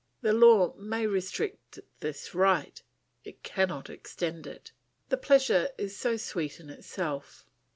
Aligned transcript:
The 0.21 0.33
law 0.33 0.73
may 0.77 1.05
restrict 1.05 1.77
this 1.99 2.33
right, 2.33 2.81
it 3.23 3.43
cannot 3.43 3.87
extend 3.87 4.47
it. 4.47 4.71
The 5.09 5.17
pleasure 5.17 5.69
is 5.77 5.95
so 5.95 6.17
sweet 6.17 6.59
in 6.59 6.71
itself! 6.71 7.45